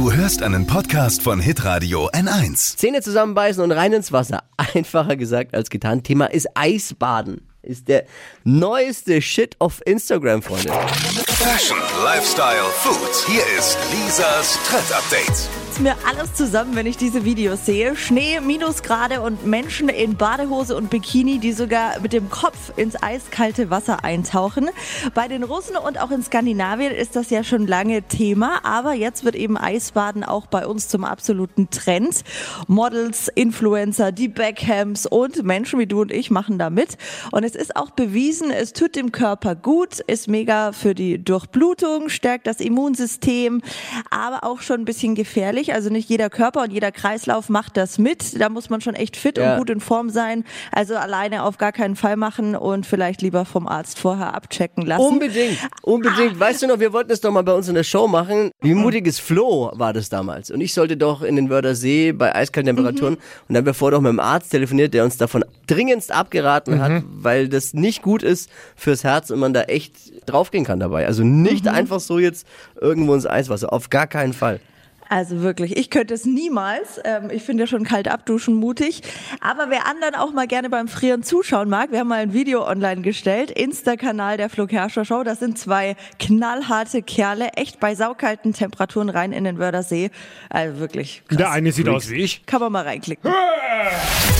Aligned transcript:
Du 0.00 0.10
hörst 0.10 0.42
einen 0.42 0.66
Podcast 0.66 1.20
von 1.20 1.40
Hitradio 1.40 2.08
N1. 2.08 2.78
Zähne 2.78 3.02
zusammenbeißen 3.02 3.62
und 3.62 3.70
rein 3.70 3.92
ins 3.92 4.12
Wasser. 4.12 4.44
Einfacher 4.56 5.14
gesagt 5.14 5.54
als 5.54 5.68
getan. 5.68 6.02
Thema 6.02 6.24
ist 6.24 6.48
Eisbaden. 6.54 7.42
Ist 7.60 7.86
der 7.88 8.06
neueste 8.42 9.20
Shit 9.20 9.56
auf 9.58 9.82
Instagram, 9.84 10.40
Freunde. 10.40 10.72
Fashion, 11.40 11.78
Lifestyle, 12.04 12.66
Food. 12.82 13.24
Hier 13.26 13.42
ist 13.58 13.78
Lisas 13.90 14.58
Trend 14.68 14.92
Update. 14.92 15.48
mir 15.80 15.96
alles 16.06 16.34
zusammen, 16.34 16.76
wenn 16.76 16.84
ich 16.84 16.98
diese 16.98 17.24
Videos 17.24 17.64
sehe. 17.64 17.96
Schnee, 17.96 18.38
Minusgrade 18.40 19.22
und 19.22 19.46
Menschen 19.46 19.88
in 19.88 20.14
Badehose 20.14 20.76
und 20.76 20.90
Bikini, 20.90 21.38
die 21.38 21.52
sogar 21.52 21.98
mit 22.00 22.12
dem 22.12 22.28
Kopf 22.28 22.76
ins 22.76 23.02
eiskalte 23.02 23.70
Wasser 23.70 24.04
eintauchen. 24.04 24.68
Bei 25.14 25.26
den 25.26 25.42
Russen 25.42 25.76
und 25.76 25.98
auch 25.98 26.10
in 26.10 26.22
Skandinavien 26.22 26.92
ist 26.92 27.16
das 27.16 27.30
ja 27.30 27.42
schon 27.44 27.66
lange 27.66 28.02
Thema, 28.02 28.62
aber 28.62 28.92
jetzt 28.92 29.24
wird 29.24 29.34
eben 29.34 29.56
Eisbaden 29.56 30.22
auch 30.22 30.46
bei 30.46 30.66
uns 30.66 30.88
zum 30.88 31.04
absoluten 31.04 31.70
Trend. 31.70 32.24
Models, 32.66 33.28
Influencer, 33.28 34.12
die 34.12 34.28
Beckhams 34.28 35.06
und 35.06 35.44
Menschen 35.44 35.78
wie 35.78 35.86
du 35.86 36.02
und 36.02 36.12
ich 36.12 36.30
machen 36.30 36.58
da 36.58 36.68
mit. 36.68 36.98
Und 37.32 37.42
es 37.42 37.54
ist 37.54 37.74
auch 37.74 37.90
bewiesen, 37.90 38.50
es 38.50 38.74
tut 38.74 38.96
dem 38.96 39.12
Körper 39.12 39.54
gut, 39.54 40.00
ist 40.00 40.28
mega 40.28 40.72
für 40.72 40.94
die 40.94 41.24
Durchblutung, 41.30 42.08
stärkt 42.08 42.46
das 42.46 42.60
Immunsystem, 42.60 43.62
aber 44.10 44.44
auch 44.44 44.60
schon 44.60 44.80
ein 44.80 44.84
bisschen 44.84 45.14
gefährlich. 45.14 45.72
Also 45.72 45.88
nicht 45.90 46.08
jeder 46.08 46.28
Körper 46.28 46.62
und 46.62 46.72
jeder 46.72 46.90
Kreislauf 46.92 47.48
macht 47.48 47.76
das 47.76 47.98
mit. 47.98 48.40
Da 48.40 48.48
muss 48.48 48.68
man 48.68 48.80
schon 48.80 48.94
echt 48.94 49.16
fit 49.16 49.38
Ja. 49.38 49.52
und 49.52 49.58
gut 49.60 49.70
in 49.70 49.80
Form 49.80 50.10
sein. 50.10 50.44
Also 50.72 50.96
alleine 50.96 51.44
auf 51.44 51.56
gar 51.58 51.72
keinen 51.72 51.94
Fall 51.96 52.16
machen 52.16 52.56
und 52.56 52.84
vielleicht 52.84 53.22
lieber 53.22 53.44
vom 53.44 53.68
Arzt 53.68 53.98
vorher 53.98 54.34
abchecken 54.34 54.84
lassen. 54.86 55.02
Unbedingt, 55.04 55.58
unbedingt. 55.82 56.38
Weißt 56.40 56.62
du 56.62 56.66
noch, 56.66 56.80
wir 56.80 56.92
wollten 56.92 57.12
es 57.12 57.20
doch 57.20 57.30
mal 57.30 57.42
bei 57.42 57.52
uns 57.54 57.68
in 57.68 57.74
der 57.74 57.84
Show 57.84 58.08
machen. 58.08 58.50
Wie 58.60 58.74
mutiges 58.74 59.18
Flo 59.20 59.70
war 59.74 59.92
das 59.92 60.08
damals. 60.08 60.50
Und 60.50 60.60
ich 60.60 60.74
sollte 60.74 60.96
doch 60.96 61.22
in 61.22 61.36
den 61.36 61.48
Wörder 61.48 61.74
See 61.76 62.12
bei 62.12 62.34
eiskalten 62.34 62.74
Temperaturen. 62.74 63.14
Und 63.14 63.20
dann 63.48 63.58
haben 63.58 63.66
wir 63.66 63.74
vorher 63.74 63.96
doch 63.98 64.02
mit 64.02 64.10
dem 64.10 64.20
Arzt 64.20 64.50
telefoniert, 64.50 64.94
der 64.94 65.04
uns 65.04 65.16
davon 65.16 65.44
dringendst 65.68 66.12
abgeraten 66.12 66.80
hat, 66.82 67.02
weil 67.08 67.48
das 67.48 67.72
nicht 67.72 68.02
gut 68.02 68.22
ist 68.24 68.50
fürs 68.74 69.04
Herz 69.04 69.30
und 69.30 69.38
man 69.38 69.52
da 69.52 69.62
echt 69.62 69.94
draufgehen 70.28 70.64
kann 70.64 70.80
dabei. 70.80 71.06
Also 71.06 71.19
nicht 71.24 71.68
einfach 71.68 72.00
so 72.00 72.18
jetzt 72.18 72.46
irgendwo 72.80 73.14
ins 73.14 73.26
Eiswasser. 73.26 73.72
Auf 73.72 73.90
gar 73.90 74.06
keinen 74.06 74.32
Fall. 74.32 74.60
Also 75.10 75.42
wirklich, 75.42 75.76
ich 75.76 75.90
könnte 75.90 76.14
es 76.14 76.24
niemals. 76.24 77.00
Ähm, 77.04 77.30
ich 77.32 77.42
finde 77.42 77.64
ja 77.64 77.66
schon 77.66 77.82
kalt 77.82 78.06
abduschen 78.06 78.54
mutig. 78.54 79.02
Aber 79.40 79.68
wer 79.68 79.88
anderen 79.88 80.14
auch 80.14 80.32
mal 80.32 80.46
gerne 80.46 80.70
beim 80.70 80.86
Frieren 80.86 81.24
zuschauen 81.24 81.68
mag, 81.68 81.90
wir 81.90 81.98
haben 81.98 82.06
mal 82.06 82.20
ein 82.20 82.32
Video 82.32 82.64
online 82.64 83.02
gestellt. 83.02 83.50
Insta-Kanal 83.50 84.36
der 84.36 84.48
Flo 84.48 84.68
Kerschner 84.68 85.04
Show. 85.04 85.24
Das 85.24 85.40
sind 85.40 85.58
zwei 85.58 85.96
knallharte 86.20 87.02
Kerle, 87.02 87.48
echt 87.56 87.80
bei 87.80 87.96
saukalten 87.96 88.52
Temperaturen 88.52 89.08
rein 89.08 89.32
in 89.32 89.42
den 89.42 89.58
Wördersee. 89.58 90.12
Also 90.48 90.78
wirklich 90.78 91.24
krass. 91.26 91.38
Der 91.38 91.50
eine 91.50 91.72
sieht 91.72 91.88
aus 91.88 92.08
wie 92.08 92.22
ich. 92.22 92.46
Kann 92.46 92.60
man 92.60 92.70
mal 92.70 92.84
reinklicken. 92.84 93.32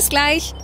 Bis 0.00 0.08
gleich. 0.08 0.54